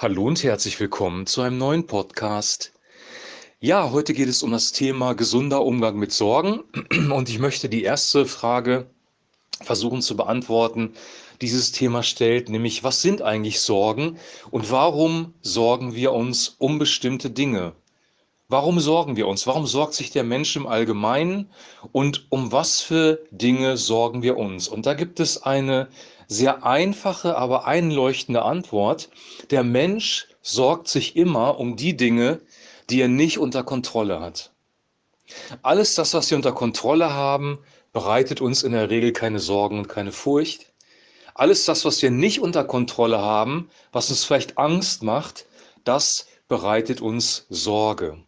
Hallo 0.00 0.28
und 0.28 0.44
herzlich 0.44 0.78
willkommen 0.78 1.26
zu 1.26 1.42
einem 1.42 1.58
neuen 1.58 1.88
Podcast. 1.88 2.72
Ja, 3.58 3.90
heute 3.90 4.14
geht 4.14 4.28
es 4.28 4.44
um 4.44 4.52
das 4.52 4.70
Thema 4.70 5.14
gesunder 5.14 5.64
Umgang 5.64 5.98
mit 5.98 6.12
Sorgen 6.12 6.60
und 7.12 7.28
ich 7.28 7.40
möchte 7.40 7.68
die 7.68 7.82
erste 7.82 8.24
Frage 8.24 8.88
versuchen 9.60 10.00
zu 10.00 10.16
beantworten, 10.16 10.92
dieses 11.40 11.72
Thema 11.72 12.04
stellt, 12.04 12.48
nämlich 12.48 12.84
was 12.84 13.02
sind 13.02 13.22
eigentlich 13.22 13.58
Sorgen 13.58 14.20
und 14.52 14.70
warum 14.70 15.34
sorgen 15.42 15.96
wir 15.96 16.12
uns 16.12 16.54
um 16.58 16.78
bestimmte 16.78 17.28
Dinge? 17.28 17.72
Warum 18.50 18.80
sorgen 18.80 19.16
wir 19.16 19.28
uns? 19.28 19.46
Warum 19.46 19.66
sorgt 19.66 19.92
sich 19.92 20.10
der 20.10 20.24
Mensch 20.24 20.56
im 20.56 20.66
Allgemeinen 20.66 21.50
und 21.92 22.28
um 22.30 22.50
was 22.50 22.80
für 22.80 23.22
Dinge 23.30 23.76
sorgen 23.76 24.22
wir 24.22 24.38
uns? 24.38 24.68
Und 24.68 24.86
da 24.86 24.94
gibt 24.94 25.20
es 25.20 25.42
eine 25.42 25.88
sehr 26.28 26.64
einfache, 26.64 27.36
aber 27.36 27.66
einleuchtende 27.66 28.40
Antwort. 28.40 29.10
Der 29.50 29.64
Mensch 29.64 30.28
sorgt 30.40 30.88
sich 30.88 31.14
immer 31.14 31.60
um 31.60 31.76
die 31.76 31.94
Dinge, 31.94 32.40
die 32.88 33.02
er 33.02 33.08
nicht 33.08 33.36
unter 33.36 33.64
Kontrolle 33.64 34.20
hat. 34.20 34.50
Alles 35.60 35.94
das, 35.94 36.14
was 36.14 36.30
wir 36.30 36.38
unter 36.38 36.52
Kontrolle 36.52 37.12
haben, 37.12 37.58
bereitet 37.92 38.40
uns 38.40 38.62
in 38.62 38.72
der 38.72 38.88
Regel 38.88 39.12
keine 39.12 39.40
Sorgen 39.40 39.78
und 39.80 39.88
keine 39.88 40.10
Furcht. 40.10 40.72
Alles 41.34 41.66
das, 41.66 41.84
was 41.84 42.00
wir 42.00 42.10
nicht 42.10 42.40
unter 42.40 42.64
Kontrolle 42.64 43.18
haben, 43.18 43.68
was 43.92 44.08
uns 44.08 44.24
vielleicht 44.24 44.56
Angst 44.56 45.02
macht, 45.02 45.44
das 45.84 46.26
bereitet 46.48 47.02
uns 47.02 47.44
Sorge. 47.50 48.22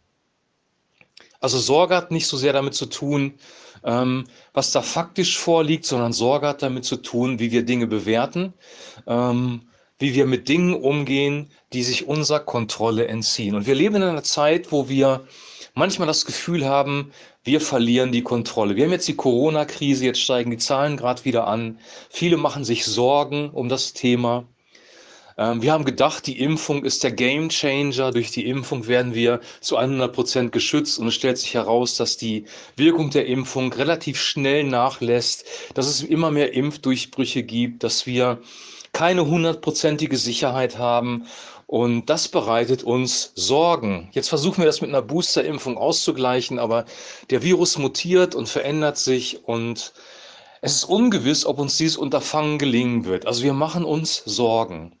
Also 1.41 1.59
Sorge 1.59 1.95
hat 1.95 2.11
nicht 2.11 2.27
so 2.27 2.37
sehr 2.37 2.53
damit 2.53 2.75
zu 2.75 2.85
tun, 2.85 3.33
ähm, 3.83 4.25
was 4.53 4.71
da 4.71 4.81
faktisch 4.81 5.37
vorliegt, 5.37 5.85
sondern 5.85 6.13
Sorge 6.13 6.47
hat 6.47 6.61
damit 6.61 6.85
zu 6.85 6.97
tun, 6.97 7.39
wie 7.39 7.51
wir 7.51 7.63
Dinge 7.63 7.87
bewerten, 7.87 8.53
ähm, 9.07 9.63
wie 9.99 10.13
wir 10.13 10.27
mit 10.27 10.47
Dingen 10.47 10.75
umgehen, 10.75 11.49
die 11.73 11.83
sich 11.83 12.07
unserer 12.07 12.41
Kontrolle 12.41 13.07
entziehen. 13.07 13.55
Und 13.55 13.65
wir 13.65 13.75
leben 13.75 13.95
in 13.95 14.03
einer 14.03 14.23
Zeit, 14.23 14.71
wo 14.71 14.87
wir 14.87 15.25
manchmal 15.73 16.07
das 16.07 16.25
Gefühl 16.25 16.65
haben, 16.65 17.11
wir 17.43 17.59
verlieren 17.59 18.11
die 18.11 18.23
Kontrolle. 18.23 18.75
Wir 18.75 18.85
haben 18.85 18.91
jetzt 18.91 19.07
die 19.07 19.15
Corona-Krise, 19.15 20.05
jetzt 20.05 20.21
steigen 20.21 20.51
die 20.51 20.57
Zahlen 20.57 20.95
gerade 20.95 21.25
wieder 21.25 21.47
an. 21.47 21.79
Viele 22.09 22.37
machen 22.37 22.63
sich 22.65 22.85
Sorgen 22.85 23.49
um 23.49 23.67
das 23.67 23.93
Thema. 23.93 24.47
Ähm, 25.41 25.63
wir 25.63 25.73
haben 25.73 25.85
gedacht, 25.85 26.27
die 26.27 26.39
Impfung 26.39 26.85
ist 26.85 27.03
der 27.03 27.11
Game 27.11 27.49
Changer. 27.49 28.11
Durch 28.11 28.29
die 28.29 28.47
Impfung 28.47 28.85
werden 28.85 29.15
wir 29.15 29.39
zu 29.59 29.75
100 29.75 30.13
Prozent 30.13 30.51
geschützt 30.51 30.99
und 30.99 31.07
es 31.07 31.15
stellt 31.15 31.39
sich 31.39 31.55
heraus, 31.55 31.97
dass 31.97 32.15
die 32.15 32.45
Wirkung 32.75 33.09
der 33.09 33.25
Impfung 33.25 33.73
relativ 33.73 34.21
schnell 34.21 34.63
nachlässt, 34.63 35.45
dass 35.73 35.87
es 35.87 36.03
immer 36.03 36.29
mehr 36.29 36.53
Impfdurchbrüche 36.53 37.41
gibt, 37.41 37.83
dass 37.83 38.05
wir 38.05 38.39
keine 38.93 39.25
hundertprozentige 39.25 40.17
Sicherheit 40.17 40.77
haben 40.77 41.25
und 41.65 42.05
das 42.11 42.27
bereitet 42.27 42.83
uns 42.83 43.31
Sorgen. 43.33 44.09
Jetzt 44.11 44.29
versuchen 44.29 44.59
wir 44.59 44.67
das 44.67 44.81
mit 44.81 44.91
einer 44.91 45.01
Boosterimpfung 45.01 45.75
auszugleichen, 45.75 46.59
aber 46.59 46.85
der 47.31 47.41
Virus 47.41 47.79
mutiert 47.79 48.35
und 48.35 48.47
verändert 48.47 48.99
sich 48.99 49.43
und 49.45 49.93
es 50.61 50.75
ist 50.75 50.83
ungewiss, 50.83 51.47
ob 51.47 51.57
uns 51.57 51.77
dieses 51.77 51.97
Unterfangen 51.97 52.59
gelingen 52.59 53.05
wird. 53.05 53.25
Also 53.25 53.41
wir 53.43 53.53
machen 53.53 53.85
uns 53.85 54.21
Sorgen. 54.25 55.00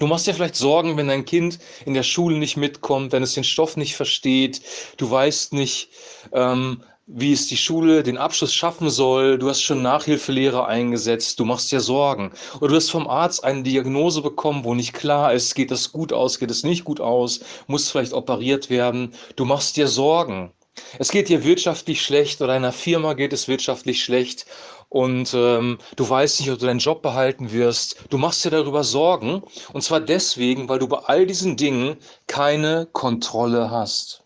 Du 0.00 0.08
machst 0.08 0.26
dir 0.26 0.34
vielleicht 0.34 0.56
Sorgen, 0.56 0.96
wenn 0.96 1.06
dein 1.06 1.24
Kind 1.24 1.60
in 1.86 1.94
der 1.94 2.02
Schule 2.02 2.36
nicht 2.38 2.56
mitkommt, 2.56 3.12
wenn 3.12 3.22
es 3.22 3.34
den 3.34 3.44
Stoff 3.44 3.76
nicht 3.76 3.94
versteht, 3.94 4.60
du 4.96 5.08
weißt 5.08 5.52
nicht, 5.52 5.88
ähm, 6.32 6.82
wie 7.06 7.32
es 7.32 7.46
die 7.46 7.56
Schule 7.56 8.02
den 8.02 8.18
Abschluss 8.18 8.52
schaffen 8.54 8.90
soll, 8.90 9.38
du 9.38 9.48
hast 9.48 9.62
schon 9.62 9.82
Nachhilfelehrer 9.82 10.66
eingesetzt, 10.66 11.38
du 11.38 11.44
machst 11.44 11.70
dir 11.70 11.80
Sorgen. 11.80 12.32
Oder 12.60 12.68
du 12.70 12.76
hast 12.76 12.90
vom 12.90 13.06
Arzt 13.06 13.44
eine 13.44 13.62
Diagnose 13.62 14.20
bekommen, 14.20 14.64
wo 14.64 14.74
nicht 14.74 14.94
klar 14.94 15.32
ist, 15.32 15.54
geht 15.54 15.70
das 15.70 15.92
gut 15.92 16.12
aus, 16.12 16.38
geht 16.40 16.50
es 16.50 16.64
nicht 16.64 16.84
gut 16.84 17.00
aus, 17.00 17.40
muss 17.68 17.90
vielleicht 17.90 18.14
operiert 18.14 18.70
werden, 18.70 19.12
du 19.36 19.44
machst 19.44 19.76
dir 19.76 19.86
Sorgen. 19.86 20.50
Es 20.98 21.10
geht 21.10 21.28
dir 21.28 21.44
wirtschaftlich 21.44 22.02
schlecht 22.02 22.40
oder 22.40 22.52
deiner 22.52 22.72
Firma 22.72 23.14
geht 23.14 23.32
es 23.32 23.48
wirtschaftlich 23.48 24.02
schlecht 24.02 24.46
und 24.88 25.32
ähm, 25.34 25.78
du 25.96 26.08
weißt 26.08 26.40
nicht, 26.40 26.50
ob 26.50 26.58
du 26.58 26.66
deinen 26.66 26.78
Job 26.78 27.02
behalten 27.02 27.52
wirst. 27.52 27.96
Du 28.10 28.18
machst 28.18 28.44
dir 28.44 28.50
darüber 28.50 28.84
Sorgen 28.84 29.42
und 29.72 29.82
zwar 29.82 30.00
deswegen, 30.00 30.68
weil 30.68 30.78
du 30.78 30.88
bei 30.88 30.98
all 30.98 31.26
diesen 31.26 31.56
Dingen 31.56 31.96
keine 32.26 32.86
Kontrolle 32.92 33.70
hast. 33.70 34.24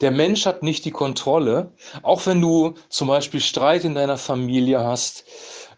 Der 0.00 0.10
Mensch 0.10 0.46
hat 0.46 0.64
nicht 0.64 0.84
die 0.84 0.90
Kontrolle, 0.90 1.72
auch 2.02 2.26
wenn 2.26 2.40
du 2.40 2.74
zum 2.88 3.06
Beispiel 3.08 3.40
Streit 3.40 3.84
in 3.84 3.94
deiner 3.94 4.18
Familie 4.18 4.80
hast, 4.80 5.24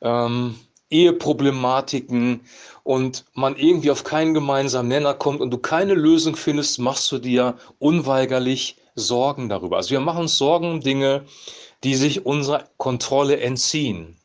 ähm, 0.00 0.58
Eheproblematiken 0.88 2.40
und 2.82 3.24
man 3.34 3.56
irgendwie 3.56 3.90
auf 3.90 4.04
keinen 4.04 4.32
gemeinsamen 4.32 4.88
Nenner 4.88 5.14
kommt 5.14 5.40
und 5.40 5.50
du 5.50 5.58
keine 5.58 5.94
Lösung 5.94 6.36
findest, 6.36 6.78
machst 6.78 7.10
du 7.12 7.18
dir 7.18 7.56
unweigerlich 7.78 8.76
Sorgen 8.94 9.48
darüber. 9.48 9.76
Also 9.76 9.90
wir 9.90 10.00
machen 10.00 10.22
uns 10.22 10.38
Sorgen 10.38 10.70
um 10.70 10.80
Dinge, 10.80 11.24
die 11.82 11.94
sich 11.94 12.24
unserer 12.26 12.68
Kontrolle 12.76 13.40
entziehen. 13.40 14.16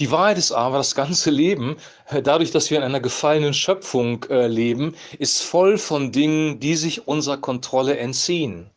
Die 0.00 0.10
Wahrheit 0.10 0.38
ist 0.38 0.50
aber, 0.50 0.78
das 0.78 0.96
ganze 0.96 1.30
Leben, 1.30 1.76
dadurch, 2.24 2.50
dass 2.50 2.70
wir 2.70 2.78
in 2.78 2.82
einer 2.82 3.00
gefallenen 3.00 3.54
Schöpfung 3.54 4.24
äh, 4.24 4.48
leben, 4.48 4.96
ist 5.18 5.42
voll 5.42 5.78
von 5.78 6.10
Dingen, 6.10 6.58
die 6.58 6.74
sich 6.74 7.06
unserer 7.06 7.36
Kontrolle 7.36 7.96
entziehen. 7.98 8.70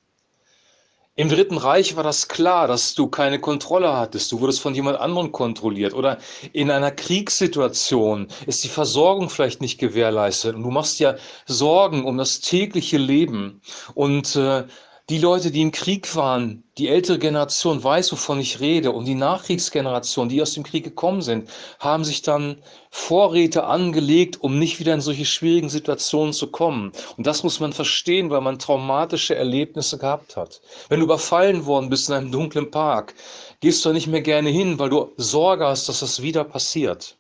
Im 1.19 1.29
Dritten 1.29 1.57
Reich 1.57 1.95
war 1.95 2.03
das 2.03 2.27
klar, 2.27 2.67
dass 2.67 2.93
du 2.93 3.07
keine 3.07 3.39
Kontrolle 3.39 3.97
hattest. 3.97 4.31
Du 4.31 4.39
wurdest 4.39 4.61
von 4.61 4.75
jemand 4.75 4.99
anderem 4.99 5.31
kontrolliert. 5.31 5.95
Oder 5.95 6.19
in 6.53 6.69
einer 6.69 6.91
Kriegssituation 6.91 8.27
ist 8.45 8.63
die 8.63 8.67
Versorgung 8.67 9.31
vielleicht 9.31 9.59
nicht 9.59 9.79
gewährleistet. 9.79 10.55
Und 10.55 10.61
du 10.61 10.69
machst 10.69 10.99
ja 10.99 11.15
Sorgen 11.47 12.05
um 12.05 12.19
das 12.19 12.39
tägliche 12.39 12.99
Leben. 12.99 13.61
Und 13.95 14.35
äh, 14.35 14.65
die 15.09 15.19
Leute, 15.19 15.51
die 15.51 15.61
im 15.61 15.71
Krieg 15.71 16.17
waren, 16.17 16.65
die 16.77 16.89
ältere 16.89 17.17
Generation 17.17 17.81
weiß, 17.81 18.11
wovon 18.11 18.41
ich 18.41 18.59
rede, 18.59 18.91
und 18.91 19.05
die 19.05 19.15
Nachkriegsgeneration, 19.15 20.27
die 20.27 20.41
aus 20.41 20.53
dem 20.53 20.63
Krieg 20.63 20.83
gekommen 20.83 21.21
sind, 21.21 21.49
haben 21.79 22.03
sich 22.03 22.23
dann 22.23 22.57
Vorräte 22.89 23.63
angelegt, 23.63 24.41
um 24.41 24.59
nicht 24.59 24.81
wieder 24.81 24.93
in 24.93 24.99
solche 24.99 25.23
schwierigen 25.23 25.69
Situationen 25.69 26.33
zu 26.33 26.47
kommen. 26.47 26.91
Und 27.15 27.25
das 27.25 27.43
muss 27.43 27.61
man 27.61 27.71
verstehen, 27.71 28.29
weil 28.29 28.41
man 28.41 28.59
traumatische 28.59 29.33
Erlebnisse 29.33 29.97
gehabt 29.97 30.35
hat. 30.35 30.59
Wenn 30.89 30.99
du 30.99 31.05
überfallen 31.05 31.65
worden 31.65 31.89
bist 31.89 32.09
in 32.09 32.15
einem 32.15 32.31
dunklen 32.31 32.69
Park, 32.69 33.15
gehst 33.61 33.85
du 33.85 33.93
nicht 33.93 34.07
mehr 34.07 34.21
gerne 34.21 34.49
hin, 34.49 34.77
weil 34.77 34.89
du 34.89 35.13
Sorge 35.15 35.65
hast, 35.65 35.87
dass 35.87 36.01
das 36.01 36.21
wieder 36.21 36.43
passiert. 36.43 37.15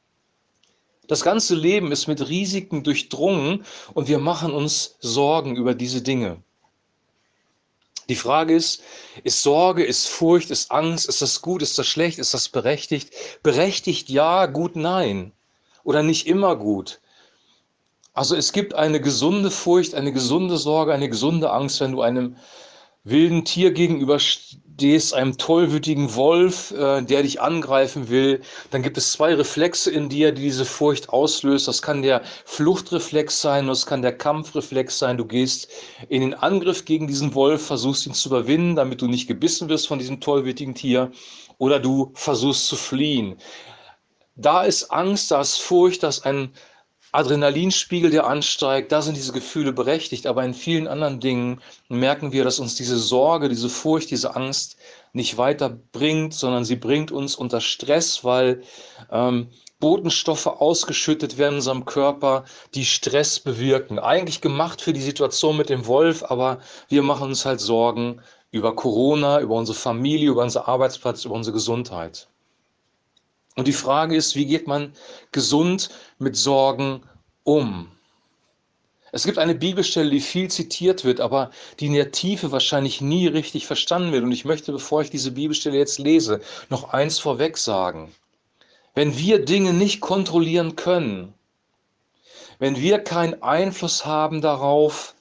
Das 1.07 1.23
ganze 1.23 1.55
Leben 1.55 1.93
ist 1.93 2.07
mit 2.07 2.27
Risiken 2.27 2.83
durchdrungen 2.83 3.63
und 3.93 4.09
wir 4.09 4.19
machen 4.19 4.51
uns 4.51 4.97
Sorgen 4.99 5.55
über 5.55 5.73
diese 5.73 6.01
Dinge. 6.01 6.43
Die 8.09 8.15
Frage 8.15 8.55
ist, 8.55 8.81
ist 9.23 9.41
Sorge, 9.43 9.83
ist 9.83 10.07
Furcht, 10.07 10.49
ist 10.49 10.71
Angst, 10.71 11.07
ist 11.07 11.21
das 11.21 11.41
gut, 11.41 11.61
ist 11.61 11.77
das 11.77 11.87
schlecht, 11.87 12.19
ist 12.19 12.33
das 12.33 12.49
berechtigt? 12.49 13.11
Berechtigt 13.43 14.09
ja, 14.09 14.45
gut 14.45 14.75
nein. 14.75 15.33
Oder 15.83 16.03
nicht 16.03 16.27
immer 16.27 16.55
gut. 16.55 17.01
Also 18.13 18.35
es 18.35 18.51
gibt 18.51 18.73
eine 18.73 18.99
gesunde 19.01 19.51
Furcht, 19.51 19.93
eine 19.93 20.11
gesunde 20.11 20.57
Sorge, 20.57 20.93
eine 20.93 21.09
gesunde 21.09 21.51
Angst, 21.51 21.81
wenn 21.81 21.91
du 21.91 22.01
einem 22.01 22.37
wilden 23.09 23.45
Tier 23.45 23.71
gegenüber 23.71 24.19
stehst, 24.19 25.13
einem 25.13 25.37
tollwütigen 25.37 26.13
Wolf, 26.15 26.71
äh, 26.71 27.01
der 27.01 27.23
dich 27.23 27.41
angreifen 27.41 28.09
will, 28.09 28.41
dann 28.69 28.83
gibt 28.83 28.97
es 28.97 29.11
zwei 29.11 29.33
Reflexe 29.33 29.89
in 29.91 30.09
dir, 30.09 30.31
die 30.31 30.43
diese 30.43 30.65
Furcht 30.65 31.09
auslöst. 31.09 31.67
Das 31.67 31.81
kann 31.81 32.01
der 32.01 32.21
Fluchtreflex 32.45 33.41
sein, 33.41 33.67
das 33.67 33.85
kann 33.85 34.01
der 34.01 34.17
Kampfreflex 34.17 34.99
sein. 34.99 35.17
Du 35.17 35.25
gehst 35.25 35.69
in 36.09 36.21
den 36.21 36.33
Angriff 36.33 36.85
gegen 36.85 37.07
diesen 37.07 37.33
Wolf, 37.33 37.65
versuchst 37.65 38.05
ihn 38.05 38.13
zu 38.13 38.29
überwinden, 38.29 38.75
damit 38.75 39.01
du 39.01 39.07
nicht 39.07 39.27
gebissen 39.27 39.69
wirst 39.69 39.87
von 39.87 39.99
diesem 39.99 40.19
tollwütigen 40.19 40.75
Tier, 40.75 41.11
oder 41.57 41.79
du 41.79 42.11
versuchst 42.13 42.67
zu 42.67 42.75
fliehen. 42.75 43.37
Da 44.35 44.63
ist 44.63 44.91
Angst, 44.91 45.31
da 45.31 45.41
ist 45.41 45.57
Furcht, 45.57 46.03
da 46.03 46.09
ist 46.09 46.25
ein 46.25 46.51
Adrenalinspiegel, 47.11 48.11
der 48.11 48.27
ansteigt, 48.27 48.91
da 48.91 49.01
sind 49.01 49.15
diese 49.15 49.31
Gefühle 49.31 49.71
berechtigt, 49.71 50.27
aber 50.27 50.43
in 50.43 50.53
vielen 50.53 50.87
anderen 50.87 51.19
Dingen 51.19 51.61
merken 51.89 52.31
wir, 52.31 52.43
dass 52.43 52.59
uns 52.59 52.75
diese 52.75 52.97
Sorge, 52.97 53.49
diese 53.49 53.69
Furcht, 53.69 54.11
diese 54.11 54.35
Angst 54.35 54.77
nicht 55.13 55.37
weiterbringt, 55.37 56.33
sondern 56.33 56.65
sie 56.65 56.75
bringt 56.75 57.11
uns 57.11 57.35
unter 57.35 57.61
Stress, 57.61 58.23
weil 58.23 58.61
ähm, 59.11 59.49
Botenstoffe 59.79 60.47
ausgeschüttet 60.47 61.37
werden 61.37 61.53
in 61.53 61.57
unserem 61.57 61.85
Körper, 61.85 62.45
die 62.73 62.85
Stress 62.85 63.39
bewirken. 63.39 63.99
Eigentlich 63.99 64.41
gemacht 64.41 64.81
für 64.81 64.93
die 64.93 65.01
Situation 65.01 65.55
mit 65.55 65.69
dem 65.69 65.85
Wolf, 65.85 66.23
aber 66.23 66.59
wir 66.89 67.03
machen 67.03 67.29
uns 67.29 67.45
halt 67.45 67.59
Sorgen 67.59 68.21
über 68.51 68.75
Corona, 68.75 69.39
über 69.39 69.55
unsere 69.55 69.77
Familie, 69.77 70.29
über 70.29 70.43
unseren 70.43 70.65
Arbeitsplatz, 70.65 71.25
über 71.25 71.35
unsere 71.35 71.53
Gesundheit. 71.53 72.27
Und 73.57 73.67
die 73.67 73.73
Frage 73.73 74.15
ist, 74.15 74.35
wie 74.35 74.45
geht 74.45 74.67
man 74.67 74.93
gesund 75.31 75.89
mit 76.19 76.37
Sorgen 76.37 77.01
um? 77.43 77.91
Es 79.11 79.23
gibt 79.25 79.39
eine 79.39 79.55
Bibelstelle, 79.55 80.11
die 80.11 80.19
viel 80.19 80.47
zitiert 80.51 81.03
wird, 81.03 81.19
aber 81.19 81.49
die 81.79 81.87
in 81.87 81.93
der 81.93 82.11
Tiefe 82.11 82.51
wahrscheinlich 82.51 83.01
nie 83.01 83.25
richtig 83.25 83.65
verstanden 83.65 84.11
wird. 84.11 84.23
Und 84.23 84.31
ich 84.31 84.45
möchte, 84.45 84.71
bevor 84.71 85.01
ich 85.01 85.09
diese 85.09 85.31
Bibelstelle 85.31 85.75
jetzt 85.75 85.97
lese, 85.97 86.39
noch 86.69 86.93
eins 86.93 87.17
vorweg 87.17 87.57
sagen. 87.57 88.13
Wenn 88.93 89.17
wir 89.17 89.43
Dinge 89.43 89.73
nicht 89.73 90.01
kontrollieren 90.01 90.75
können, 90.75 91.33
wenn 92.59 92.77
wir 92.77 92.99
keinen 92.99 93.41
Einfluss 93.41 94.05
haben 94.05 94.41
darauf, 94.41 95.15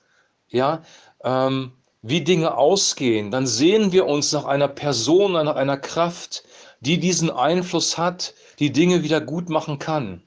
ja, 0.50 0.82
ähm, 1.24 1.72
wie 2.02 2.20
Dinge 2.20 2.54
ausgehen, 2.54 3.30
dann 3.30 3.46
sehen 3.46 3.92
wir 3.92 4.04
uns 4.04 4.30
nach 4.32 4.44
einer 4.44 4.68
Person, 4.68 5.32
nach 5.32 5.56
einer 5.56 5.78
Kraft, 5.78 6.44
die 6.80 6.98
diesen 6.98 7.30
Einfluss 7.30 7.98
hat, 7.98 8.34
die 8.58 8.72
Dinge 8.72 9.02
wieder 9.02 9.20
gut 9.20 9.48
machen 9.48 9.78
kann. 9.78 10.22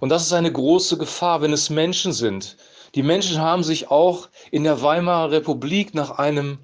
Und 0.00 0.08
das 0.08 0.22
ist 0.22 0.32
eine 0.32 0.52
große 0.52 0.98
Gefahr, 0.98 1.42
wenn 1.42 1.52
es 1.52 1.70
Menschen 1.70 2.12
sind. 2.12 2.56
Die 2.94 3.02
Menschen 3.02 3.40
haben 3.40 3.62
sich 3.62 3.90
auch 3.90 4.28
in 4.50 4.64
der 4.64 4.82
Weimarer 4.82 5.30
Republik 5.30 5.94
nach 5.94 6.18
einem, 6.18 6.58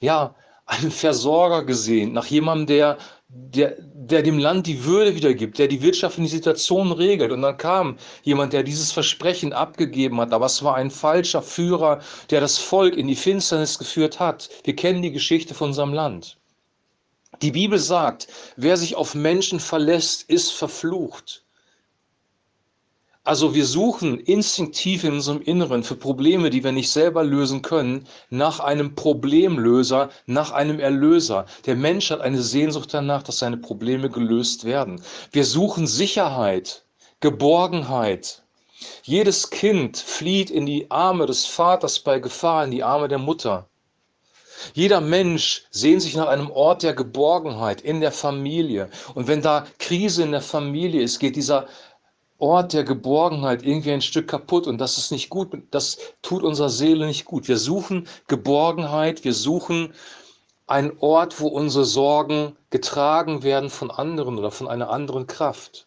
ja, 0.00 0.34
einem 0.66 0.90
Versorger 0.90 1.64
gesehen, 1.64 2.12
nach 2.12 2.26
jemandem, 2.26 2.66
der, 2.66 2.98
der, 3.28 3.76
der 3.78 4.22
dem 4.22 4.38
Land 4.38 4.66
die 4.66 4.84
Würde 4.84 5.14
wiedergibt, 5.14 5.58
der 5.58 5.68
die 5.68 5.82
wirtschaftliche 5.82 6.30
Situation 6.30 6.92
regelt. 6.92 7.32
Und 7.32 7.42
dann 7.42 7.56
kam 7.56 7.96
jemand, 8.22 8.52
der 8.52 8.62
dieses 8.62 8.92
Versprechen 8.92 9.52
abgegeben 9.52 10.20
hat, 10.20 10.32
aber 10.32 10.46
es 10.46 10.62
war 10.62 10.76
ein 10.76 10.90
falscher 10.90 11.42
Führer, 11.42 12.00
der 12.30 12.40
das 12.40 12.58
Volk 12.58 12.96
in 12.96 13.08
die 13.08 13.16
Finsternis 13.16 13.78
geführt 13.78 14.20
hat. 14.20 14.48
Wir 14.64 14.76
kennen 14.76 15.02
die 15.02 15.12
Geschichte 15.12 15.54
von 15.54 15.68
unserem 15.68 15.92
Land. 15.92 16.39
Die 17.42 17.52
Bibel 17.52 17.78
sagt, 17.78 18.28
wer 18.56 18.76
sich 18.76 18.96
auf 18.96 19.14
Menschen 19.14 19.60
verlässt, 19.60 20.28
ist 20.28 20.52
verflucht. 20.52 21.44
Also 23.24 23.54
wir 23.54 23.64
suchen 23.64 24.18
instinktiv 24.20 25.04
in 25.04 25.14
unserem 25.14 25.40
Inneren 25.40 25.82
für 25.82 25.94
Probleme, 25.94 26.50
die 26.50 26.64
wir 26.64 26.72
nicht 26.72 26.90
selber 26.90 27.24
lösen 27.24 27.62
können, 27.62 28.06
nach 28.28 28.60
einem 28.60 28.94
Problemlöser, 28.94 30.10
nach 30.26 30.50
einem 30.50 30.80
Erlöser. 30.80 31.46
Der 31.64 31.76
Mensch 31.76 32.10
hat 32.10 32.20
eine 32.20 32.42
Sehnsucht 32.42 32.92
danach, 32.92 33.22
dass 33.22 33.38
seine 33.38 33.56
Probleme 33.56 34.10
gelöst 34.10 34.64
werden. 34.64 35.02
Wir 35.32 35.46
suchen 35.46 35.86
Sicherheit, 35.86 36.84
Geborgenheit. 37.20 38.42
Jedes 39.02 39.48
Kind 39.48 39.96
flieht 39.96 40.50
in 40.50 40.66
die 40.66 40.90
Arme 40.90 41.24
des 41.26 41.46
Vaters 41.46 42.00
bei 42.00 42.18
Gefahr, 42.18 42.64
in 42.64 42.70
die 42.70 42.82
Arme 42.82 43.08
der 43.08 43.18
Mutter. 43.18 43.69
Jeder 44.74 45.00
Mensch 45.00 45.64
sehnt 45.70 46.02
sich 46.02 46.16
nach 46.16 46.28
einem 46.28 46.50
Ort 46.50 46.82
der 46.82 46.94
Geborgenheit 46.94 47.80
in 47.80 48.00
der 48.00 48.12
Familie. 48.12 48.90
Und 49.14 49.26
wenn 49.28 49.42
da 49.42 49.66
Krise 49.78 50.22
in 50.22 50.32
der 50.32 50.42
Familie 50.42 51.02
ist, 51.02 51.18
geht 51.18 51.36
dieser 51.36 51.66
Ort 52.38 52.72
der 52.72 52.84
Geborgenheit 52.84 53.62
irgendwie 53.62 53.92
ein 53.92 54.00
Stück 54.00 54.28
kaputt 54.28 54.66
und 54.66 54.78
das 54.78 54.96
ist 54.96 55.12
nicht 55.12 55.28
gut, 55.28 55.50
das 55.70 55.98
tut 56.22 56.42
unserer 56.42 56.70
Seele 56.70 57.06
nicht 57.06 57.26
gut. 57.26 57.48
Wir 57.48 57.58
suchen 57.58 58.08
Geborgenheit, 58.28 59.24
wir 59.24 59.34
suchen 59.34 59.92
einen 60.66 60.96
Ort, 61.00 61.40
wo 61.40 61.48
unsere 61.48 61.84
Sorgen 61.84 62.56
getragen 62.70 63.42
werden 63.42 63.68
von 63.68 63.90
anderen 63.90 64.38
oder 64.38 64.50
von 64.50 64.68
einer 64.68 64.88
anderen 64.88 65.26
Kraft. 65.26 65.86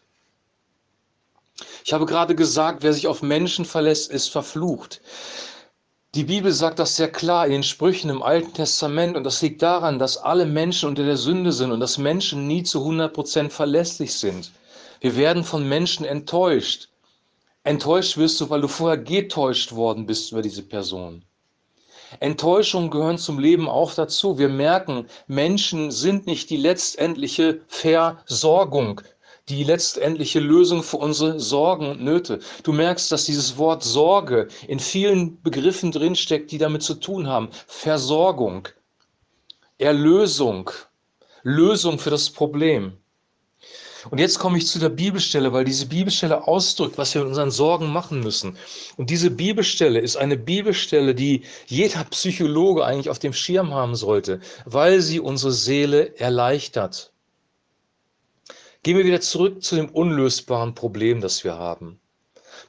Ich 1.84 1.92
habe 1.92 2.06
gerade 2.06 2.34
gesagt, 2.34 2.82
wer 2.82 2.92
sich 2.92 3.08
auf 3.08 3.22
Menschen 3.22 3.64
verlässt, 3.64 4.10
ist 4.10 4.28
verflucht. 4.28 5.00
Die 6.14 6.22
Bibel 6.22 6.52
sagt 6.52 6.78
das 6.78 6.94
sehr 6.94 7.10
klar 7.10 7.46
in 7.46 7.50
den 7.50 7.62
Sprüchen 7.64 8.08
im 8.08 8.22
Alten 8.22 8.52
Testament 8.52 9.16
und 9.16 9.24
das 9.24 9.42
liegt 9.42 9.62
daran, 9.62 9.98
dass 9.98 10.16
alle 10.16 10.46
Menschen 10.46 10.88
unter 10.88 11.04
der 11.04 11.16
Sünde 11.16 11.50
sind 11.50 11.72
und 11.72 11.80
dass 11.80 11.98
Menschen 11.98 12.46
nie 12.46 12.62
zu 12.62 12.86
100% 12.86 13.50
verlässlich 13.50 14.14
sind. 14.14 14.52
Wir 15.00 15.16
werden 15.16 15.42
von 15.42 15.68
Menschen 15.68 16.06
enttäuscht. 16.06 16.88
Enttäuscht 17.64 18.16
wirst 18.16 18.40
du, 18.40 18.48
weil 18.48 18.60
du 18.60 18.68
vorher 18.68 18.98
getäuscht 18.98 19.72
worden 19.72 20.06
bist 20.06 20.30
über 20.30 20.42
diese 20.42 20.62
Person. 20.62 21.24
Enttäuschungen 22.20 22.90
gehören 22.90 23.18
zum 23.18 23.40
Leben 23.40 23.68
auch 23.68 23.92
dazu. 23.92 24.38
Wir 24.38 24.48
merken, 24.48 25.08
Menschen 25.26 25.90
sind 25.90 26.26
nicht 26.26 26.48
die 26.48 26.58
letztendliche 26.58 27.62
Versorgung, 27.66 29.00
die 29.48 29.64
letztendliche 29.64 30.40
Lösung 30.40 30.82
für 30.82 30.96
unsere 30.96 31.38
Sorgen 31.38 31.88
und 31.90 32.02
Nöte. 32.02 32.40
Du 32.62 32.72
merkst, 32.72 33.12
dass 33.12 33.26
dieses 33.26 33.58
Wort 33.58 33.82
Sorge 33.82 34.48
in 34.68 34.80
vielen 34.80 35.40
Begriffen 35.42 35.92
drinsteckt, 35.92 36.50
die 36.50 36.58
damit 36.58 36.82
zu 36.82 36.94
tun 36.94 37.26
haben. 37.26 37.50
Versorgung, 37.66 38.68
Erlösung, 39.76 40.70
Lösung 41.42 41.98
für 41.98 42.10
das 42.10 42.30
Problem. 42.30 42.94
Und 44.10 44.18
jetzt 44.18 44.38
komme 44.38 44.58
ich 44.58 44.66
zu 44.66 44.78
der 44.78 44.90
Bibelstelle, 44.90 45.52
weil 45.52 45.64
diese 45.64 45.86
Bibelstelle 45.86 46.46
ausdrückt, 46.46 46.98
was 46.98 47.14
wir 47.14 47.22
mit 47.22 47.28
unseren 47.28 47.50
Sorgen 47.50 47.90
machen 47.90 48.20
müssen. 48.20 48.56
Und 48.96 49.08
diese 49.08 49.30
Bibelstelle 49.30 49.98
ist 49.98 50.16
eine 50.16 50.36
Bibelstelle, 50.36 51.14
die 51.14 51.42
jeder 51.66 52.04
Psychologe 52.04 52.84
eigentlich 52.84 53.08
auf 53.08 53.18
dem 53.18 53.32
Schirm 53.32 53.72
haben 53.72 53.94
sollte, 53.94 54.40
weil 54.66 55.00
sie 55.00 55.20
unsere 55.20 55.52
Seele 55.52 56.18
erleichtert. 56.18 57.13
Gehen 58.84 58.98
wir 58.98 59.06
wieder 59.06 59.22
zurück 59.22 59.62
zu 59.62 59.76
dem 59.76 59.88
unlösbaren 59.88 60.74
Problem, 60.74 61.22
das 61.22 61.42
wir 61.42 61.54
haben. 61.54 61.98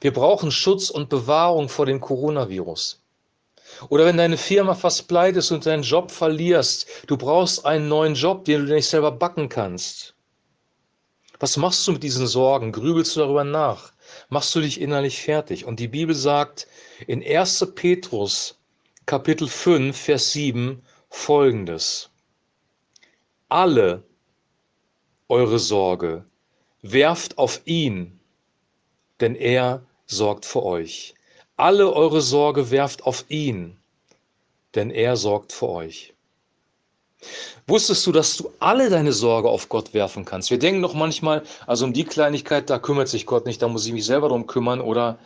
Wir 0.00 0.14
brauchen 0.14 0.50
Schutz 0.50 0.88
und 0.88 1.10
Bewahrung 1.10 1.68
vor 1.68 1.84
dem 1.84 2.00
Coronavirus. 2.00 3.02
Oder 3.90 4.06
wenn 4.06 4.16
deine 4.16 4.38
Firma 4.38 4.74
fast 4.74 5.08
pleitest 5.08 5.52
und 5.52 5.66
deinen 5.66 5.82
Job 5.82 6.10
verlierst, 6.10 6.86
du 7.06 7.18
brauchst 7.18 7.66
einen 7.66 7.88
neuen 7.88 8.14
Job, 8.14 8.46
den 8.46 8.64
du 8.64 8.74
nicht 8.74 8.86
selber 8.86 9.12
backen 9.12 9.50
kannst. 9.50 10.14
Was 11.38 11.58
machst 11.58 11.86
du 11.86 11.92
mit 11.92 12.02
diesen 12.02 12.26
Sorgen? 12.26 12.72
Grübelst 12.72 13.14
du 13.14 13.20
darüber 13.20 13.44
nach? 13.44 13.92
Machst 14.30 14.54
du 14.54 14.60
dich 14.60 14.80
innerlich 14.80 15.20
fertig? 15.20 15.66
Und 15.66 15.80
die 15.80 15.88
Bibel 15.88 16.14
sagt 16.14 16.66
in 17.06 17.22
1. 17.22 17.72
Petrus 17.74 18.58
Kapitel 19.04 19.48
5, 19.48 19.94
Vers 19.94 20.32
7 20.32 20.82
folgendes. 21.10 22.08
Alle 23.50 24.02
eure 25.28 25.58
Sorge 25.58 26.24
werft 26.82 27.38
auf 27.38 27.60
ihn, 27.64 28.20
denn 29.20 29.34
er 29.34 29.82
sorgt 30.06 30.44
für 30.44 30.62
euch. 30.62 31.14
Alle 31.56 31.92
eure 31.92 32.20
Sorge 32.20 32.70
werft 32.70 33.04
auf 33.04 33.24
ihn, 33.28 33.76
denn 34.74 34.90
er 34.90 35.16
sorgt 35.16 35.52
für 35.52 35.68
euch. 35.68 36.12
Wusstest 37.66 38.06
du, 38.06 38.12
dass 38.12 38.36
du 38.36 38.50
alle 38.60 38.90
deine 38.90 39.12
Sorge 39.12 39.48
auf 39.48 39.68
Gott 39.68 39.94
werfen 39.94 40.24
kannst? 40.24 40.50
Wir 40.50 40.58
denken 40.58 40.82
doch 40.82 40.94
manchmal, 40.94 41.42
also 41.66 41.86
um 41.86 41.92
die 41.92 42.04
Kleinigkeit, 42.04 42.70
da 42.70 42.78
kümmert 42.78 43.08
sich 43.08 43.26
Gott 43.26 43.46
nicht, 43.46 43.60
da 43.62 43.68
muss 43.68 43.86
ich 43.86 43.92
mich 43.92 44.04
selber 44.04 44.28
darum 44.28 44.46
kümmern. 44.46 44.80
Oder 44.80 45.18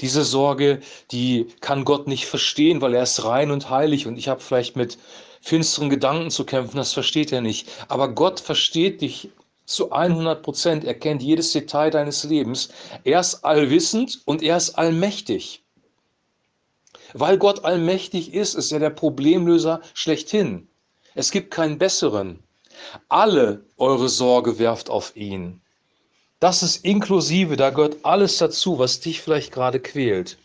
diese 0.00 0.24
Sorge, 0.24 0.80
die 1.12 1.46
kann 1.60 1.84
Gott 1.84 2.08
nicht 2.08 2.26
verstehen, 2.26 2.82
weil 2.82 2.94
er 2.94 3.04
ist 3.04 3.24
rein 3.24 3.50
und 3.50 3.70
heilig 3.70 4.06
und 4.06 4.18
ich 4.18 4.28
habe 4.28 4.40
vielleicht 4.40 4.76
mit 4.76 4.98
finsteren 5.40 5.88
Gedanken 5.88 6.30
zu 6.30 6.44
kämpfen, 6.44 6.76
das 6.76 6.92
versteht 6.92 7.32
er 7.32 7.40
nicht. 7.40 7.68
Aber 7.88 8.08
Gott 8.08 8.40
versteht 8.40 9.00
dich 9.00 9.30
zu 9.66 9.90
100 9.90 10.42
Prozent, 10.42 10.84
er 10.84 10.94
kennt 10.94 11.22
jedes 11.22 11.52
Detail 11.52 11.90
deines 11.90 12.24
Lebens. 12.24 12.70
Er 13.04 13.20
ist 13.20 13.44
allwissend 13.44 14.22
und 14.24 14.42
er 14.42 14.56
ist 14.56 14.78
allmächtig. 14.78 15.64
Weil 17.12 17.38
Gott 17.38 17.64
allmächtig 17.64 18.32
ist, 18.32 18.54
ist 18.54 18.72
er 18.72 18.78
der 18.78 18.90
Problemlöser 18.90 19.80
schlechthin. 19.94 20.68
Es 21.14 21.30
gibt 21.30 21.50
keinen 21.50 21.78
besseren. 21.78 22.38
Alle 23.08 23.64
eure 23.78 24.08
Sorge 24.08 24.58
werft 24.58 24.90
auf 24.90 25.16
ihn. 25.16 25.60
Das 26.40 26.62
ist 26.62 26.84
inklusive, 26.84 27.56
da 27.56 27.70
gehört 27.70 27.96
alles 28.02 28.36
dazu, 28.38 28.78
was 28.78 29.00
dich 29.00 29.22
vielleicht 29.22 29.52
gerade 29.52 29.80
quält. 29.80 30.36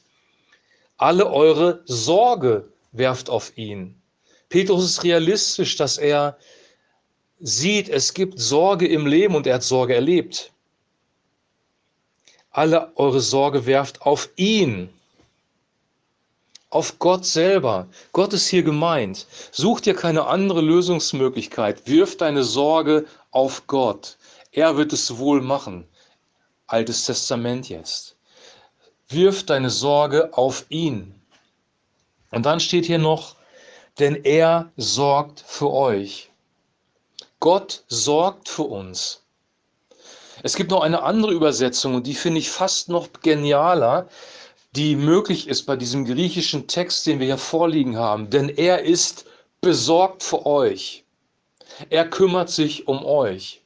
Alle 0.98 1.30
eure 1.30 1.82
Sorge 1.86 2.70
werft 2.92 3.30
auf 3.30 3.58
ihn. 3.58 4.02
Petrus 4.48 4.86
ist 4.86 5.04
realistisch, 5.04 5.76
dass 5.76 5.98
er 5.98 6.38
sieht, 7.42 7.90
es 7.90 8.14
gibt 8.14 8.40
Sorge 8.40 8.88
im 8.88 9.06
Leben 9.06 9.36
und 9.36 9.48
er 9.48 9.56
hat 9.56 9.64
Sorge 9.64 9.96
erlebt. 9.96 10.52
Alle 12.52 12.92
eure 12.96 13.22
Sorge 13.22 13.66
werft 13.66 14.02
auf 14.02 14.30
ihn 14.36 14.90
auf 16.72 17.00
Gott 17.00 17.26
selber. 17.26 17.88
Gott 18.14 18.34
ist 18.34 18.48
hier 18.48 18.64
gemeint. 18.64 19.28
Such 19.52 19.82
dir 19.82 19.94
keine 19.94 20.26
andere 20.26 20.62
Lösungsmöglichkeit. 20.62 21.86
Wirf 21.86 22.18
deine 22.18 22.44
Sorge 22.44 23.06
auf 23.30 23.68
Gott. 23.68 24.18
Er 24.52 24.78
wird 24.78 24.94
es 24.94 25.18
wohl 25.18 25.42
machen. 25.42 25.86
Altes 26.68 27.06
Testament 27.06 27.70
jetzt. 27.70 28.16
Wirf 29.10 29.46
deine 29.46 29.70
Sorge 29.70 30.34
auf 30.34 30.66
ihn. 30.70 31.14
Und 32.32 32.46
dann 32.46 32.62
steht 32.62 32.86
hier 32.86 33.00
noch, 33.00 33.36
denn 34.00 34.16
er 34.24 34.72
sorgt 34.78 35.44
für 35.46 35.70
euch. 35.72 36.31
Gott 37.42 37.84
sorgt 37.90 38.48
für 38.48 38.64
uns. 38.64 39.24
Es 40.44 40.56
gibt 40.56 40.72
noch 40.72 40.82
eine 40.82 41.04
andere 41.04 41.34
Übersetzung 41.34 41.96
und 41.96 42.08
die 42.08 42.16
finde 42.16 42.40
ich 42.40 42.50
fast 42.50 42.88
noch 42.88 43.10
genialer 43.22 44.08
die 44.76 44.96
möglich 44.96 45.48
ist 45.48 45.64
bei 45.64 45.76
diesem 45.76 46.06
griechischen 46.06 46.68
Text, 46.68 47.06
den 47.06 47.20
wir 47.20 47.28
hier 47.28 47.38
vorliegen 47.38 47.98
haben. 47.98 48.30
Denn 48.30 48.50
er 48.50 48.84
ist 48.84 49.26
besorgt 49.60 50.24
für 50.24 50.46
euch. 50.46 51.04
Er 51.90 52.10
kümmert 52.10 52.50
sich 52.50 52.88
um 52.88 53.04
euch. 53.04 53.62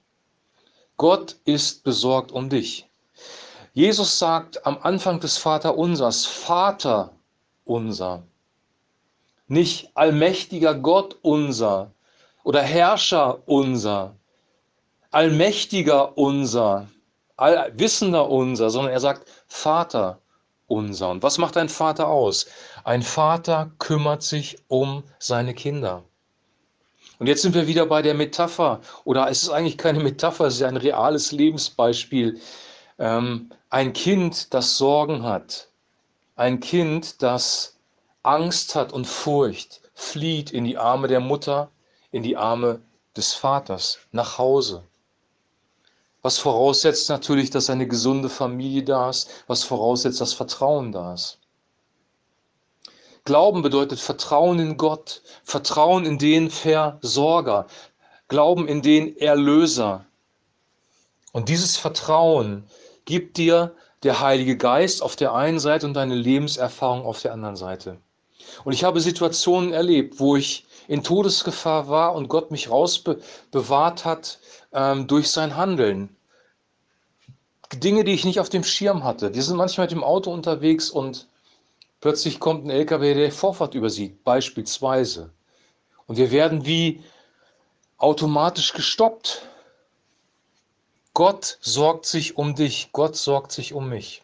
Gott 0.98 1.36
ist 1.46 1.84
besorgt 1.84 2.32
um 2.32 2.50
dich. 2.50 2.88
Jesus 3.74 4.18
sagt 4.18 4.66
am 4.66 4.80
Anfang 4.82 5.20
des 5.20 5.38
Vaterunsers, 5.38 6.26
Vater 6.26 7.12
unser. 7.66 8.24
Nicht 9.48 9.92
allmächtiger 9.96 10.74
Gott 10.74 11.18
unser 11.22 11.92
oder 12.46 12.62
Herrscher 12.62 13.40
unser, 13.48 14.16
allmächtiger 15.10 16.16
unser, 16.16 16.88
allwissender 17.38 18.30
unser, 18.30 18.70
sondern 18.70 18.94
er 18.94 19.00
sagt 19.00 19.28
Vater 19.48 20.20
unser. 20.68 21.10
Und 21.10 21.24
was 21.24 21.40
macht 21.40 21.58
ein 21.58 21.70
Vater 21.70 22.08
aus? 22.08 22.46
Ein 22.84 23.02
Vater 23.02 23.72
kümmert 23.80 24.22
sich 24.22 24.58
um 24.68 25.04
seine 25.18 25.56
Kinder. 25.56 26.04
Und 27.18 27.26
jetzt 27.26 27.42
sind 27.42 27.56
wir 27.56 27.66
wieder 27.66 27.88
bei 27.88 28.04
der 28.04 28.14
Metapher, 28.14 28.80
oder 29.06 29.28
es 29.28 29.44
ist 29.44 29.50
eigentlich 29.50 29.78
keine 29.78 30.00
Metapher, 30.00 30.46
es 30.46 30.58
ist 30.58 30.64
ein 30.64 30.78
reales 30.78 31.32
Lebensbeispiel. 31.32 32.40
Ähm, 33.00 33.50
ein 33.72 33.92
Kind, 33.94 34.54
das 34.54 34.78
Sorgen 34.78 35.24
hat, 35.24 35.70
ein 36.36 36.60
Kind, 36.60 37.24
das 37.24 37.80
Angst 38.22 38.76
hat 38.76 38.94
und 38.94 39.08
Furcht, 39.08 39.82
flieht 39.96 40.52
in 40.52 40.66
die 40.66 40.78
Arme 40.78 41.08
der 41.08 41.22
Mutter, 41.22 41.72
in 42.16 42.24
die 42.24 42.38
Arme 42.38 42.80
des 43.18 43.34
Vaters, 43.34 44.00
nach 44.14 44.38
Hause. 44.38 44.84
Was 46.22 46.38
voraussetzt 46.38 47.10
natürlich, 47.10 47.50
dass 47.50 47.70
eine 47.70 47.90
gesunde 47.90 48.30
Familie 48.30 48.84
da 48.84 49.10
ist, 49.10 49.30
was 49.48 49.66
voraussetzt, 49.66 50.22
dass 50.22 50.32
Vertrauen 50.32 50.94
da 50.94 51.14
ist. 51.14 51.40
Glauben 53.26 53.62
bedeutet 53.62 54.00
Vertrauen 54.00 54.60
in 54.60 54.78
Gott, 54.78 55.24
Vertrauen 55.44 56.06
in 56.06 56.18
den 56.18 56.50
Versorger, 56.50 57.68
Glauben 58.30 58.70
in 58.70 58.82
den 58.82 59.18
Erlöser. 59.18 60.06
Und 61.34 61.50
dieses 61.50 61.76
Vertrauen 61.76 62.64
gibt 63.04 63.36
dir 63.36 63.76
der 64.04 64.22
Heilige 64.22 64.56
Geist 64.56 65.04
auf 65.04 65.18
der 65.18 65.34
einen 65.34 65.60
Seite 65.60 65.86
und 65.86 65.96
deine 65.96 66.16
Lebenserfahrung 66.16 67.06
auf 67.06 67.22
der 67.22 67.34
anderen 67.34 67.58
Seite. 67.58 67.98
Und 68.64 68.72
ich 68.72 68.86
habe 68.86 69.02
Situationen 69.02 69.74
erlebt, 69.74 70.22
wo 70.22 70.38
ich 70.38 70.65
in 70.88 71.04
Todesgefahr 71.04 71.88
war 71.88 72.16
und 72.16 72.28
Gott 72.28 72.52
mich 72.52 72.70
rausbewahrt 72.70 74.06
hat 74.06 74.40
ähm, 74.74 75.08
durch 75.08 75.30
sein 75.30 75.56
Handeln. 75.56 76.16
Dinge, 77.74 78.04
die 78.04 78.14
ich 78.14 78.26
nicht 78.26 78.40
auf 78.40 78.50
dem 78.50 78.64
Schirm 78.64 79.04
hatte. 79.04 79.34
Wir 79.34 79.44
sind 79.44 79.58
manchmal 79.58 79.86
mit 79.86 79.92
dem 79.92 80.04
Auto 80.04 80.32
unterwegs 80.32 80.90
und 80.90 81.28
Plötzlich 82.06 82.40
kommt 82.40 82.66
ein 82.66 82.70
LKW, 82.70 83.16
der 83.16 83.32
Vorfahrt 83.32 83.74
übersieht, 83.74 84.24
beispielsweise. 84.24 85.32
Und 86.06 86.18
wir 86.18 86.30
werden 86.30 86.64
wie 86.64 87.04
automatisch 87.98 88.74
gestoppt. 88.74 89.42
Gott 91.16 91.58
sorgt 91.62 92.06
sich 92.06 92.38
um 92.38 92.54
dich, 92.54 92.90
Gott 92.92 93.16
sorgt 93.16 93.52
sich 93.52 93.74
um 93.74 93.90
mich. 93.90 94.22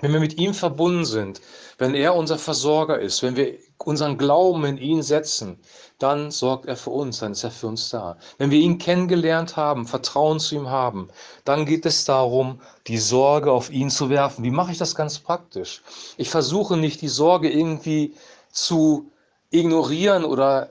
Wenn 0.00 0.14
wir 0.14 0.20
mit 0.20 0.38
ihm 0.38 0.54
verbunden 0.54 1.04
sind, 1.04 1.42
wenn 1.76 1.94
er 1.94 2.14
unser 2.14 2.38
Versorger 2.38 3.00
ist, 3.00 3.22
wenn 3.22 3.36
wir 3.36 3.58
unseren 3.78 4.18
Glauben 4.18 4.64
in 4.64 4.78
ihn 4.78 5.02
setzen, 5.02 5.58
dann 5.98 6.30
sorgt 6.30 6.66
er 6.66 6.76
für 6.76 6.90
uns, 6.90 7.20
dann 7.20 7.32
ist 7.32 7.44
er 7.44 7.50
für 7.50 7.68
uns 7.68 7.90
da. 7.90 8.16
Wenn 8.38 8.50
wir 8.50 8.58
ihn 8.58 8.78
kennengelernt 8.78 9.56
haben, 9.56 9.86
Vertrauen 9.86 10.40
zu 10.40 10.54
ihm 10.54 10.68
haben, 10.68 11.08
dann 11.44 11.66
geht 11.66 11.86
es 11.86 12.04
darum, 12.04 12.60
die 12.86 12.98
Sorge 12.98 13.50
auf 13.52 13.70
ihn 13.70 13.90
zu 13.90 14.10
werfen. 14.10 14.44
Wie 14.44 14.50
mache 14.50 14.72
ich 14.72 14.78
das 14.78 14.94
ganz 14.94 15.18
praktisch? 15.18 15.82
Ich 16.16 16.30
versuche 16.30 16.76
nicht, 16.76 17.00
die 17.02 17.08
Sorge 17.08 17.50
irgendwie 17.50 18.14
zu 18.50 19.10
ignorieren 19.50 20.24
oder 20.24 20.70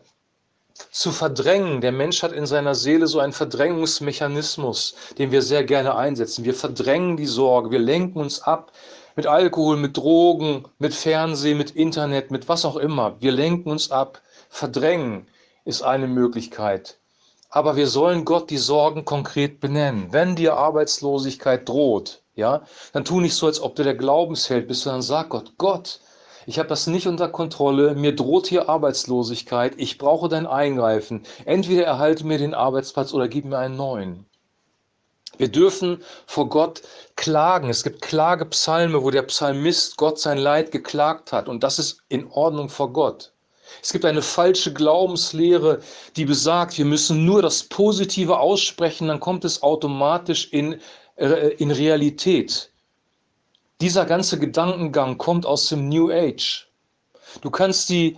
zu 0.92 1.12
verdrängen. 1.12 1.82
Der 1.82 1.92
Mensch 1.92 2.22
hat 2.22 2.34
in 2.34 2.46
seiner 2.46 2.76
Seele 2.76 3.08
so 3.08 3.20
einen 3.20 3.34
Verdrängungsmechanismus, 3.34 4.96
den 5.18 5.32
wir 5.32 5.42
sehr 5.42 5.64
gerne 5.64 5.96
einsetzen. 5.96 6.44
Wir 6.44 6.54
verdrängen 6.54 7.18
die 7.18 7.28
Sorge, 7.28 7.72
wir 7.72 7.80
lenken 7.80 8.20
uns 8.20 8.42
ab 8.42 8.72
mit 9.16 9.28
Alkohol, 9.28 9.78
mit 9.78 9.96
Drogen, 9.98 10.66
mit 10.78 10.94
Fernsehen, 10.94 11.58
mit 11.58 11.72
Internet, 11.72 12.32
mit 12.32 12.50
was 12.50 12.66
auch 12.66 12.76
immer. 12.76 13.16
Wir 13.20 13.32
lenken 13.32 13.72
uns 13.72 13.92
ab. 13.92 14.22
Verdrängen 14.50 15.28
ist 15.64 15.82
eine 15.82 16.08
Möglichkeit. 16.08 16.98
Aber 17.50 17.78
wir 17.78 17.88
sollen 17.88 18.26
Gott 18.26 18.50
die 18.50 18.58
Sorgen 18.58 19.06
konkret 19.06 19.62
benennen. 19.62 20.08
Wenn 20.12 20.36
dir 20.36 20.58
Arbeitslosigkeit 20.58 21.68
droht, 21.68 22.22
ja, 22.36 22.64
dann 22.92 23.06
tu 23.06 23.22
nicht 23.22 23.36
so, 23.36 23.46
als 23.48 23.62
ob 23.62 23.76
du 23.76 23.84
der 23.84 23.96
Glaubensheld 23.96 24.68
bist, 24.68 24.82
sondern 24.82 25.02
sag 25.02 25.30
Gott, 25.30 25.54
Gott, 25.58 26.02
ich 26.46 26.60
habe 26.60 26.70
das 26.70 26.86
nicht 26.86 27.08
unter 27.08 27.30
Kontrolle, 27.30 27.96
mir 27.96 28.16
droht 28.16 28.48
hier 28.48 28.68
Arbeitslosigkeit, 28.68 29.74
ich 29.78 29.98
brauche 29.98 30.28
dein 30.28 30.46
Eingreifen. 30.46 31.24
Entweder 31.46 31.86
erhalte 31.86 32.28
mir 32.28 32.38
den 32.38 32.54
Arbeitsplatz 32.54 33.14
oder 33.14 33.30
gib 33.30 33.46
mir 33.46 33.58
einen 33.58 33.78
neuen. 33.78 34.26
Wir 35.38 35.48
dürfen 35.48 36.01
vor 36.27 36.50
Gott 36.50 36.82
klagen. 37.15 37.70
Es 37.70 37.84
gibt 37.84 38.01
Klagepsalme, 38.01 39.04
wo 39.04 39.12
der 39.12 39.24
Psalmist 39.24 39.98
Gott 39.98 40.20
sein 40.20 40.38
Leid 40.38 40.72
geklagt 40.72 41.32
hat. 41.32 41.48
Und 41.50 41.63
das 41.63 41.80
ist 41.80 42.01
in 42.10 42.27
Ordnung 42.32 42.70
vor 42.70 42.92
Gott. 42.94 43.32
Es 43.82 43.92
gibt 43.92 44.06
eine 44.06 44.22
falsche 44.22 44.74
Glaubenslehre, 44.74 45.80
die 46.15 46.25
besagt, 46.25 46.77
wir 46.77 46.86
müssen 46.86 47.25
nur 47.25 47.42
das 47.42 47.63
Positive 47.63 48.39
aussprechen, 48.39 49.08
dann 49.08 49.20
kommt 49.20 49.44
es 49.46 49.63
automatisch 49.63 50.51
in, 50.51 50.80
äh, 51.15 51.50
in 51.56 51.72
Realität. 51.72 52.72
Dieser 53.82 54.06
ganze 54.06 54.39
Gedankengang 54.39 55.18
kommt 55.18 55.46
aus 55.46 55.68
dem 55.68 55.89
New 55.89 56.12
Age. 56.12 56.68
Du 57.42 57.50
kannst 57.50 57.89
die 57.89 58.18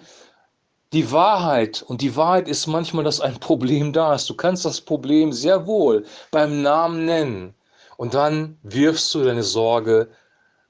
die 0.94 1.12
Wahrheit, 1.12 1.82
und 1.82 2.02
die 2.02 2.16
Wahrheit 2.16 2.48
ist 2.48 2.68
manchmal, 2.68 3.04
dass 3.04 3.20
ein 3.20 3.40
Problem 3.40 3.92
da 3.92 4.16
ist. 4.16 4.30
Du 4.30 4.36
kannst 4.36 4.64
das 4.66 4.82
Problem 4.82 5.34
sehr 5.34 5.68
wohl 5.68 6.06
beim 6.32 6.62
Namen 6.62 7.06
nennen. 7.06 7.54
Und 7.98 8.14
dann 8.14 8.58
wirfst 8.64 9.14
du 9.14 9.24
deine 9.24 9.44
Sorge 9.44 10.10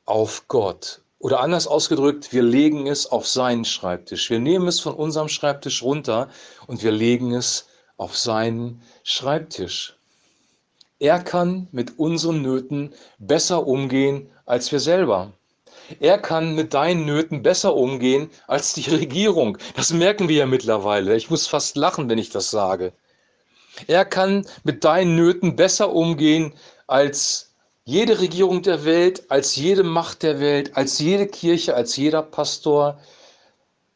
auf 0.05 0.47
Gott. 0.47 1.01
Oder 1.19 1.41
anders 1.41 1.67
ausgedrückt, 1.67 2.31
wir 2.31 2.43
legen 2.43 2.87
es 2.87 3.11
auf 3.11 3.27
seinen 3.27 3.65
Schreibtisch. 3.65 4.29
Wir 4.29 4.39
nehmen 4.39 4.67
es 4.67 4.79
von 4.79 4.93
unserem 4.93 5.29
Schreibtisch 5.29 5.83
runter 5.83 6.29
und 6.67 6.83
wir 6.83 6.91
legen 6.91 7.33
es 7.33 7.67
auf 7.97 8.15
seinen 8.15 8.81
Schreibtisch. 9.03 9.97
Er 10.99 11.19
kann 11.19 11.67
mit 11.71 11.99
unseren 11.99 12.41
Nöten 12.41 12.93
besser 13.19 13.67
umgehen 13.67 14.29
als 14.45 14.71
wir 14.71 14.79
selber. 14.79 15.33
Er 15.99 16.17
kann 16.17 16.55
mit 16.55 16.73
deinen 16.73 17.05
Nöten 17.05 17.43
besser 17.43 17.75
umgehen 17.75 18.29
als 18.47 18.73
die 18.73 18.89
Regierung. 18.89 19.57
Das 19.75 19.91
merken 19.91 20.27
wir 20.27 20.37
ja 20.37 20.45
mittlerweile. 20.45 21.15
Ich 21.15 21.29
muss 21.29 21.47
fast 21.47 21.77
lachen, 21.77 22.09
wenn 22.09 22.17
ich 22.17 22.29
das 22.29 22.51
sage. 22.51 22.93
Er 23.87 24.05
kann 24.05 24.45
mit 24.63 24.83
deinen 24.83 25.15
Nöten 25.15 25.55
besser 25.55 25.93
umgehen 25.93 26.53
als 26.87 27.53
jede 27.85 28.19
Regierung 28.19 28.63
der 28.63 28.85
Welt, 28.85 29.29
als 29.29 29.55
jede 29.55 29.83
Macht 29.83 30.23
der 30.23 30.39
Welt, 30.39 30.75
als 30.75 30.99
jede 30.99 31.27
Kirche, 31.27 31.75
als 31.75 31.95
jeder 31.95 32.21
Pastor, 32.21 32.99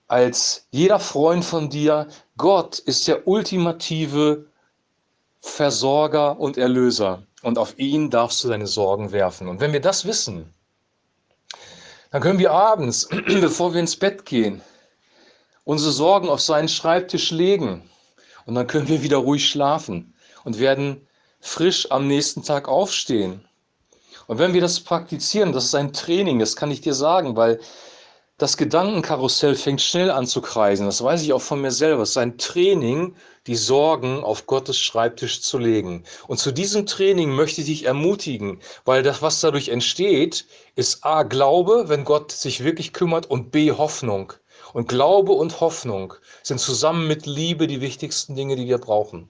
als 0.08 0.68
jeder 0.72 1.00
Freund 1.00 1.44
von 1.44 1.70
dir. 1.70 2.08
Gott 2.38 2.80
ist 2.80 3.08
der 3.08 3.28
ultimative 3.28 4.46
Versorger 5.42 6.40
und 6.40 6.58
Erlöser. 6.58 7.24
Und 7.42 7.58
auf 7.58 7.78
ihn 7.80 8.10
darfst 8.10 8.44
du 8.44 8.50
deine 8.50 8.68
Sorgen 8.68 9.12
werfen. 9.12 9.48
Und 9.48 9.60
wenn 9.60 9.74
wir 9.74 9.82
das 9.82 10.06
wissen, 10.06 10.54
dann 12.12 12.22
können 12.22 12.40
wir 12.40 12.52
abends, 12.52 13.08
bevor 13.26 13.74
wir 13.74 13.80
ins 13.80 13.96
Bett 13.96 14.26
gehen, 14.26 14.62
unsere 15.64 15.92
Sorgen 15.92 16.30
auf 16.30 16.42
seinen 16.42 16.70
Schreibtisch 16.70 17.32
legen. 17.32 17.90
Und 18.46 18.56
dann 18.56 18.68
können 18.68 18.88
wir 18.88 19.02
wieder 19.02 19.18
ruhig 19.18 19.48
schlafen 19.48 20.14
und 20.44 20.60
werden 20.60 21.08
frisch 21.40 21.90
am 21.90 22.08
nächsten 22.08 22.44
Tag 22.44 22.68
aufstehen. 22.68 23.46
Und 24.28 24.40
wenn 24.40 24.54
wir 24.54 24.62
das 24.62 24.80
praktizieren, 24.80 25.54
das 25.54 25.66
ist 25.66 25.76
ein 25.76 25.94
Training, 25.94 26.40
das 26.40 26.56
kann 26.56 26.72
ich 26.72 26.82
dir 26.82 26.94
sagen, 26.94 27.36
weil 27.36 27.60
das 28.42 28.58
Gedankenkarussell 28.58 29.54
fängt 29.54 29.84
schnell 29.84 30.10
an 30.10 30.26
zu 30.26 30.42
kreisen. 30.42 30.88
Das 30.88 31.04
weiß 31.04 31.22
ich 31.22 31.32
auch 31.32 31.44
von 31.44 31.62
mir 31.62 31.70
selber. 31.70 32.02
Es 32.02 32.10
ist 32.12 32.18
ein 32.18 32.40
Training, 32.40 33.14
die 33.46 33.56
Sorgen 33.56 34.24
auf 34.24 34.48
Gottes 34.48 34.80
Schreibtisch 34.80 35.44
zu 35.44 35.60
legen. 35.60 36.06
Und 36.26 36.40
zu 36.40 36.52
diesem 36.52 36.88
Training 36.88 37.30
möchte 37.30 37.62
ich 37.62 37.68
dich 37.68 37.86
ermutigen, 37.86 38.60
weil 38.84 39.04
das, 39.04 39.22
was 39.22 39.42
dadurch 39.42 39.70
entsteht, 39.70 40.48
ist 40.76 41.06
A, 41.06 41.22
Glaube, 41.22 41.84
wenn 41.86 42.04
Gott 42.04 42.32
sich 42.32 42.64
wirklich 42.64 42.94
kümmert, 42.94 43.30
und 43.30 43.52
B, 43.52 43.74
Hoffnung. 43.74 44.34
Und 44.74 44.90
Glaube 44.90 45.34
und 45.34 45.62
Hoffnung 45.62 46.16
sind 46.42 46.60
zusammen 46.60 47.08
mit 47.08 47.28
Liebe 47.28 47.68
die 47.68 47.80
wichtigsten 47.80 48.36
Dinge, 48.36 48.56
die 48.56 48.66
wir 48.66 48.80
brauchen. 48.80 49.30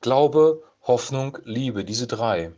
Glaube, 0.00 0.62
Hoffnung, 0.82 1.38
Liebe, 1.42 1.84
diese 1.84 2.06
drei. 2.06 2.52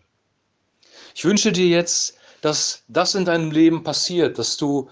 Ich 1.15 1.25
wünsche 1.25 1.53
dir 1.53 1.69
jetzt, 1.69 2.19
dass 2.43 2.83
das 2.89 3.15
in 3.15 3.25
deinem 3.25 3.51
Leben 3.51 3.83
passiert, 3.83 4.39
dass 4.39 4.59
du 4.59 4.91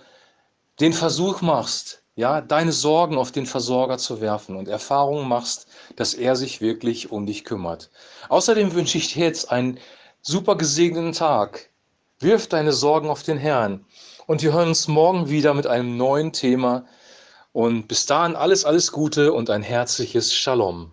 den 0.81 0.93
Versuch 0.93 1.43
machst, 1.43 2.03
ja, 2.15 2.41
deine 2.41 2.73
Sorgen 2.73 3.17
auf 3.17 3.33
den 3.33 3.47
Versorger 3.47 3.99
zu 3.99 4.21
werfen 4.21 4.57
und 4.57 4.69
Erfahrungen 4.69 5.29
machst, 5.29 5.67
dass 5.97 6.15
er 6.15 6.37
sich 6.37 6.61
wirklich 6.61 7.11
um 7.11 7.27
dich 7.27 7.45
kümmert. 7.45 7.91
Außerdem 8.29 8.75
wünsche 8.75 8.99
ich 8.99 9.13
dir 9.13 9.25
jetzt 9.25 9.51
einen 9.51 9.79
super 10.21 10.57
gesegneten 10.57 11.13
Tag. 11.13 11.71
Wirf 12.21 12.47
deine 12.49 12.73
Sorgen 12.73 13.09
auf 13.09 13.23
den 13.23 13.39
Herrn 13.39 13.85
und 14.27 14.43
wir 14.43 14.53
hören 14.53 14.69
uns 14.69 14.89
morgen 14.89 15.29
wieder 15.29 15.55
mit 15.55 15.67
einem 15.67 15.97
neuen 15.97 16.33
Thema. 16.33 16.85
Und 17.53 17.89
bis 17.89 18.07
dahin 18.07 18.37
alles, 18.37 18.65
alles 18.65 18.93
Gute 18.93 19.33
und 19.33 19.51
ein 19.51 19.63
herzliches 19.63 20.35
Shalom. 20.35 20.93